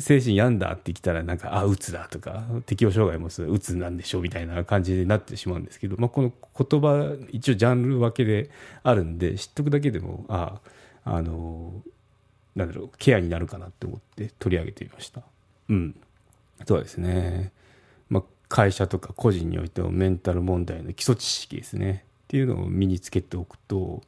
[0.00, 8.50] 精神病んだってきたらなんかあうつだとか適応障害もうつなんでしょうみたいな感じになってしまうんですけど、まあ、この言葉一応ジャンル分けで
[8.82, 10.60] あるんで知っとくだけでもあ
[11.04, 11.82] あの
[12.54, 15.22] なんだろうケアになるかなって思って取り上げてみました。
[15.68, 15.96] うん。
[16.66, 17.52] そうですね、
[18.08, 22.04] まあ、会社とか個人においてのメンタル問題の基礎知識ですね。
[22.24, 24.02] っていうのを身につけておくと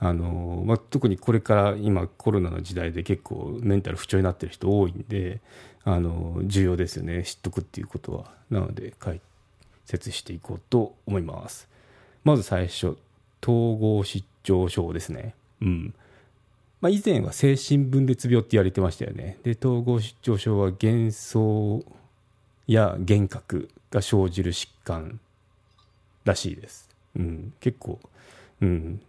[0.00, 5.40] あのまあ、特にこれから今コロナの時代で結構メンタル不調になってる人多いんで
[5.84, 7.24] あの重要ですよね。
[7.24, 8.30] 知っとくっていうことは。
[8.50, 9.20] なので解
[9.84, 11.68] 説していこうと思います。
[12.24, 12.96] まず最初
[13.42, 15.34] 統合失調症ですね。
[15.60, 15.94] うん。
[16.80, 19.38] まあ、以前は精神分裂病って言われてましたよね。
[19.42, 21.84] で統合失調症は幻想
[22.68, 25.18] や幻覚が生じる疾患
[26.24, 27.98] らしいです、うん、結構、
[28.60, 29.00] うん、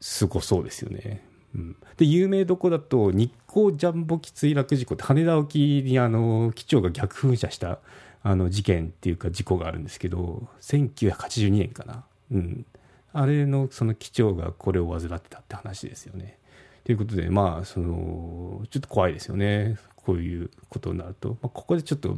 [0.00, 1.24] すごそうですよね。
[1.54, 7.78] うん、で有名どこだと日光ジャンボ機墜落事故って羽田沖にあの機長が逆噴射した
[8.22, 12.66] あの事件っていうか事故があるんですけど1982年かな、うん、
[13.12, 16.38] あれのその機長がこれを患ってたって話ですよね。
[16.84, 22.16] ということでまあそのちょっと怖いですよねこういうことになると、まあ、ここでちょっと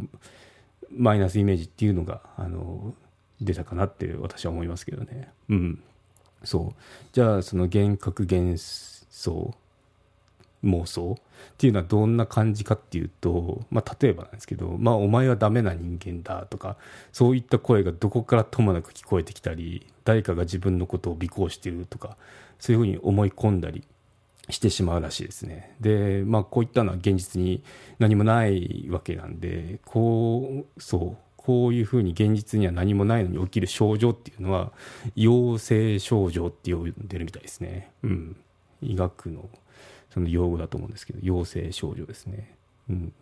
[0.91, 2.95] マイナスイメージっていうのがあの
[3.41, 5.31] 出たかなって私は思いますけどね。
[5.49, 5.83] うん
[6.45, 6.83] そう。
[7.13, 8.61] じゃあその幻覚幻
[9.11, 9.55] 想
[10.65, 16.77] 妄想っていうのはどんな感じかっていうと、まあ、例えばなんですけど、まあ、お前はダメな人間だとか
[17.13, 22.17] そういった声がどこからともなく聞こえてきたり誰かが自分のことを尾行してるとか
[22.59, 23.85] そういうふうに思い込んだり
[24.51, 25.77] してしまうらしいですね。
[25.81, 27.63] で、まあ、こういったのは現実に
[27.99, 31.30] 何もないわけなんでこうそう。
[31.43, 34.73] こういうふうに現実には何もないのに起きる症状っていうのは
[35.17, 37.91] 陽性症状って呼んでるみたいですね。
[38.03, 38.37] うん、
[38.83, 39.49] 医学の
[40.13, 42.55] その用語だと思うんですけど陽性症状ですね。
[42.91, 43.13] うん、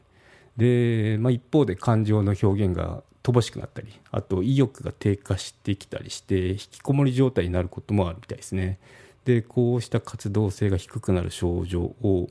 [0.56, 8.80] で、まあ、一方で感情の表現が乏しくなったりあと意欲が低下してきたりして引きこもり状態になることもあるみたいですね。
[9.26, 12.28] でこうした活動性が低くなる症状を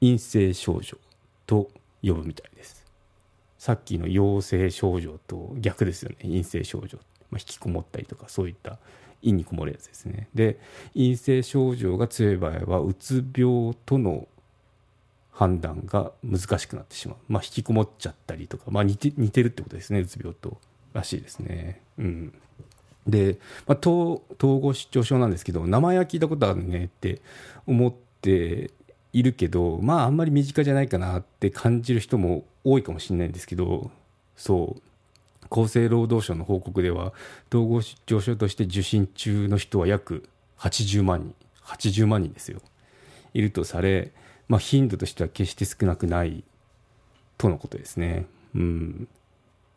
[0.00, 0.98] 陰性症状
[1.46, 1.70] と
[2.02, 2.81] 呼ぶみたいです。
[3.62, 6.16] さっきの陽性症状と逆ですよね。
[6.22, 6.98] 陰性症状、
[7.30, 8.80] まあ、引きこもったりとかそういった
[9.20, 10.26] 陰にこもるやつですね。
[10.34, 10.58] で
[10.94, 14.26] 陰性症状が強い場合はうつ病との
[15.30, 20.58] 判断が難しくなってしまう、まあ、引きこもっちゃったりとか、まあ、似て似てるってことですねうつ病と
[20.92, 21.82] らしいですね。
[21.98, 22.34] うん。
[23.06, 23.38] で、
[23.68, 27.22] まあ、統合失調症なんですけど名前は聞いたことあるねって
[27.68, 28.72] 思って
[29.12, 33.90] いるけどまああんまり身近じゃないかなって感じる人も多いかもしれないんですけど
[34.36, 34.82] そう。
[35.50, 37.12] 厚生労働省の報告では
[37.50, 40.28] 統合失調症として受診中の人は約
[40.58, 42.60] 80万人80万人ですよ。
[43.34, 44.12] いるとされ、
[44.48, 46.44] まあ、頻度としては決して少なくない
[47.38, 48.26] とのことですね。
[48.54, 49.08] うん。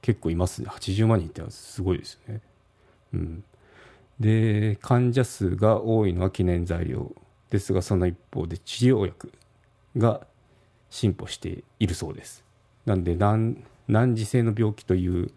[0.01, 0.69] 結構いますね。
[0.69, 2.41] 80万人ってはすごいですよね。
[3.13, 3.43] うん。
[4.19, 7.13] で患者数が多いのは記念材料
[7.49, 9.33] ですがその一方で治療薬
[9.97, 10.25] が
[10.89, 12.44] 進歩しているそうです。
[12.85, 15.31] なんで難難治性の病気という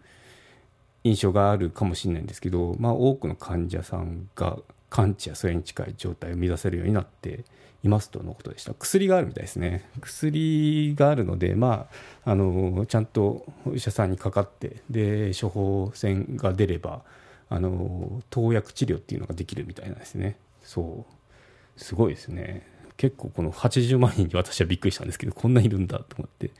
[1.03, 4.57] 印象があるかもしれないんですけど、まあ、多くの患者さんが
[4.89, 7.45] 完治やそれに近い状態を目指せるようになって
[7.83, 8.73] いますとのことでした。
[8.73, 9.89] 薬があるみたいですね。
[10.01, 11.87] 薬があるので、ま
[12.25, 17.03] あ、あのちゃんとお医者さんにかかってで処方箋が出れば
[17.49, 20.37] あの投薬治療っていうのができるみたいなんですね。
[20.63, 21.79] そう。
[21.79, 22.67] すごいですね。
[22.97, 26.51] 結構この80万人に私はびっくりしたんですけどこんないるんだと思って。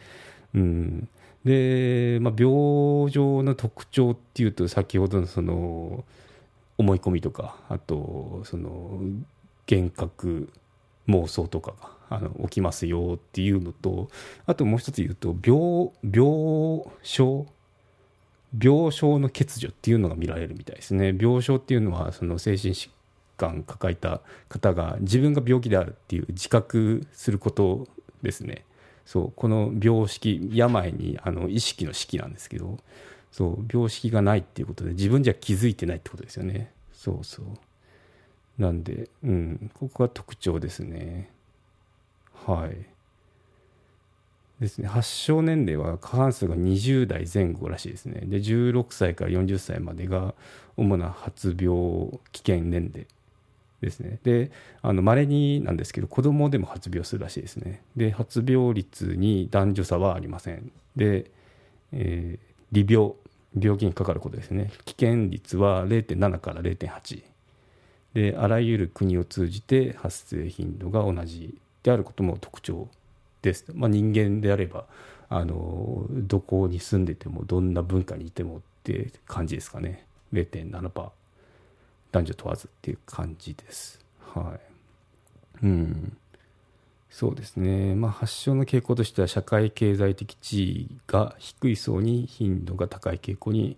[0.54, 1.10] うん。
[1.46, 6.04] で、まあ、病状の特徴っていうと先ほどのその
[6.78, 9.00] 思い込みとかあとその
[9.69, 10.50] 幻覚
[11.07, 11.74] 妄想とか
[12.10, 14.10] があの起きますよっていうのと
[14.46, 17.50] あともう一つ言うと病病床
[18.57, 21.16] 病床の欠如っていうのが見られるみたいですね。
[21.19, 22.90] 病床っていうのはその精神疾
[23.38, 27.88] 患抱えた方が自分が病気であるっていう自覚すること
[28.24, 28.66] ですね。
[29.09, 32.77] そうこの病識病にあの意識の式なんですけど
[33.31, 36.71] そう病識がないっていうことで自分じゃ気づいてないってことですよね。
[36.94, 37.45] そうそう。
[38.59, 41.31] なんでうんここが特徴ですね。
[42.45, 42.85] はい。
[44.61, 44.88] ですね。
[44.88, 48.21] 発症年齢は過半数が20代前後らしいですね。
[48.25, 50.35] で16歳から40歳までが
[50.77, 51.75] 主な発病
[52.31, 53.07] 危険年齢。
[53.81, 54.19] ですね。
[54.23, 57.81] でまれになんですけど子供でも発病するらしいですね。
[57.95, 60.71] で発病率に男女差はありません。
[60.95, 61.31] で、
[61.91, 63.13] えー、利病
[63.57, 64.71] 病気にかかることですね。
[64.85, 67.23] 危険率は0.7から0.8
[68.13, 72.87] であらゆる国を通じて発生頻度が同じであることも特徴
[73.41, 74.85] です、まあ、人間であれば
[75.29, 80.05] あのどこに住んでてもどんな文化にいてもって感じですかね。
[80.33, 81.11] 0.7%
[82.11, 84.00] 男女問わずっていう感じです。
[84.33, 84.57] は
[85.61, 85.65] い。
[85.65, 86.17] うん。
[87.09, 93.77] そうですね、まあ、発症の傾向としては社会経済的地位が低い層に頻度が高い傾向に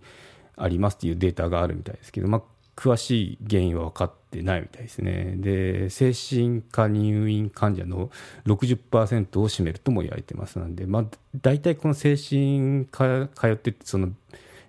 [0.56, 2.42] ありますというデータがあるみたいですけど、まあ、
[2.76, 5.34] 詳しい原因は分かってないみたいですね。
[5.36, 8.10] で精神科入院患者の
[8.46, 11.04] 60%を占めるとも言われてますので、まあ、
[11.40, 14.10] 大体この精神科通ってその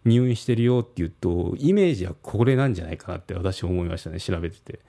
[0.06, 4.80] 入院してるよっていうとイメージはこれなんじゃないかなって私は思いましたね調べてて。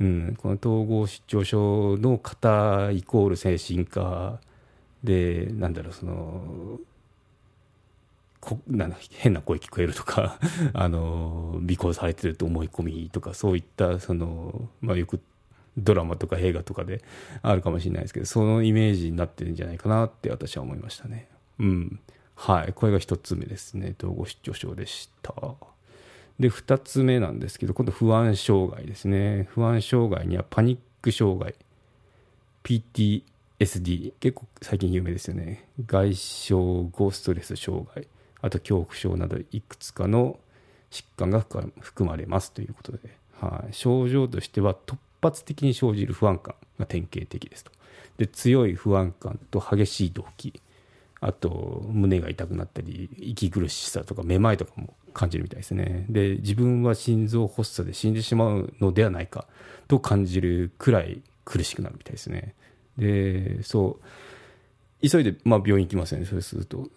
[0.00, 4.38] うん、この統合失調症の方イコール精神科
[5.02, 6.78] でなんだろうその
[8.40, 10.38] こなん変な声聞こえるとか
[10.72, 15.20] あの尾行されてると思い込みとかそういったその、まあ、よく
[15.76, 17.02] ドラマとか映画とかで
[17.42, 21.28] あるかもしれないですけどそのイメージになってるんじゃないかなって私は思いましたね。
[21.58, 22.00] うん
[22.40, 22.72] はい。
[22.72, 23.96] これが1つ目ですね。
[23.98, 25.34] 統合失調症でした。
[26.38, 29.48] で2つ目なんですけど今度不安障害ですね。
[29.50, 31.56] 不安障害にはパニック障害。
[32.62, 35.68] PTSD 結構最近有名ですよね。
[35.84, 36.54] 外傷
[36.92, 38.06] 後ストレス障害。
[38.40, 40.38] あと恐怖症などいくつかの
[40.92, 41.44] 疾患が
[41.80, 42.52] 含まれます。
[42.52, 43.00] ということで、
[43.40, 47.72] はい、症状としては突発的に生じる不安感が典型的ですと。
[48.16, 50.52] で強い不安感と激しい動悸。
[51.20, 56.06] あと胸が痛くなったり息苦しさとかめまいとかも感じるみたいですね。
[56.08, 59.46] で自分は心臓発作で死んでしまうのではないか
[59.88, 62.54] と感じるくらい苦しくなるみたいですね。
[62.96, 63.98] でそ
[65.02, 65.08] う。
[65.08, 66.88] 急いで、まあ、病院行きますよねそうすると。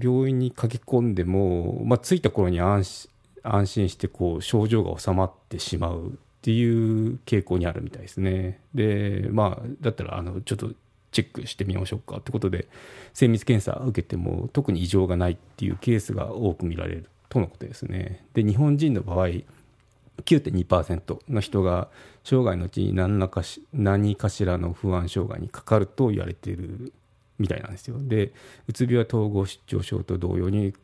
[0.00, 3.10] 病院に駆け込んでも、まあ、着いた頃に安心
[3.46, 6.10] 安心してこう症状が治まってしまうっ
[6.42, 8.60] ていう傾向にあるみたいですね。
[8.74, 10.72] でまあだったらあのちょっと
[11.16, 12.68] チェックしてみましょうかってことで
[13.14, 18.26] 精密検査受けても特に異常がないっていうケースが多く見られるとのことですね。
[18.34, 21.88] で日本人の場合9.2%の人が
[22.22, 26.92] 生涯のうちに何らかし何かしらの不安障害にかかると言われている
[27.38, 27.96] みたいなんですよ。
[27.98, 28.34] で
[28.68, 30.74] うつ病は統合失調症と同様に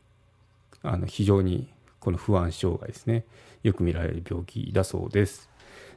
[0.82, 1.68] あの非常に
[2.00, 3.26] この不安障害ですね
[3.62, 5.50] よく見られる病気だそうです。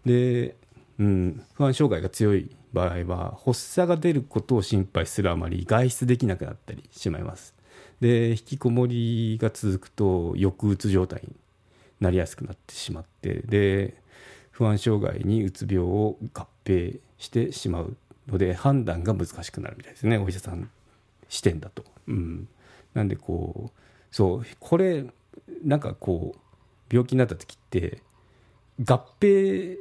[0.05, 0.55] で、
[0.99, 7.53] うん、不安障害が強い場合は発作が出ることを心配するあまり外出できなくなったりしまいます。
[7.99, 11.35] で引きこもりが続くと抑うつ状態に
[11.99, 13.95] なりやすくなってしまってで
[14.51, 17.95] 不安障害にうつ病を合併してしまう
[18.27, 20.69] ので判断が難しくなるみたいですねお医者さん
[21.29, 21.83] 視点だと。
[22.07, 22.47] うん、
[22.93, 23.79] なんでこう
[24.11, 25.05] そうこれ
[25.63, 26.39] なんかこう
[26.89, 28.01] 病気になった時って
[28.83, 29.77] 合併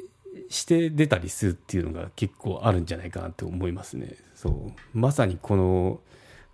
[0.48, 4.16] して出たりするっていうのが結構あるんじゃないかなって思いますね。
[4.34, 6.00] そうまさにこの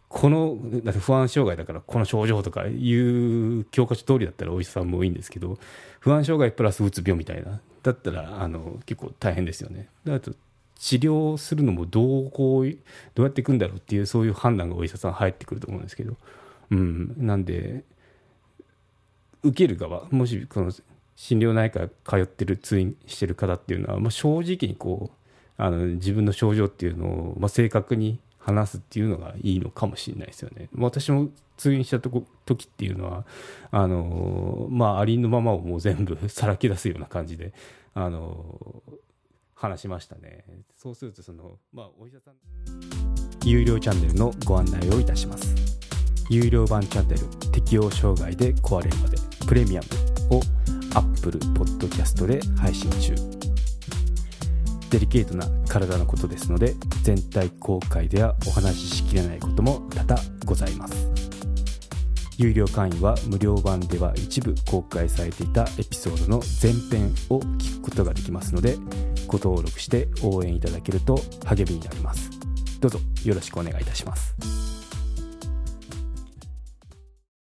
[0.09, 5.59] このだって不安障害だからこの症状とかいう教科書通りだったらお医者さんもいいんですけど
[6.01, 9.89] 不安障害プラスうつ病みたいなだったらあの結構大変ですよね。
[10.05, 10.33] だと
[10.77, 12.71] 治療するのもどうこう
[13.15, 16.17] どうやっていくんだろうっていうそういう判断がお医者さん入ってくると思うんですけど、
[16.71, 17.85] うん、なんで
[19.43, 20.73] 受ける側もしこの
[21.21, 30.71] 心療内科通ってる通院してる方っていうのは、まあ、正直にこうあの自分の症状っていうのを、まあ、正確に話すっていうのがいいのかもしれないですよね。
[30.75, 33.27] 私も通院したとこ時っていうのは
[33.71, 37.53] あのまあありのままをもう全部さらけ出すような感じで
[37.93, 38.83] あの
[39.55, 40.47] 話しましたね。
[40.75, 42.35] そうするとそのまあお医者さん
[43.45, 45.55] 有料チャンネルのご案内をいたします。
[46.31, 49.83] 有料版チャンネル適応障害で壊れるまでプレミア
[50.31, 50.41] ムを
[50.95, 53.15] Apple Podcast で配信中。
[54.91, 61.11] デリケートな体のことですので全体公開ではお話ししきれないことも多々ございます。
[62.39, 68.77] 有料会員は無料版では一部公開されていたエピソードの前編を聞くことができますので
[69.27, 72.31] ご登録して応援いただけると励みになります。
[72.81, 74.80] どうぞよろしくお願いいたします。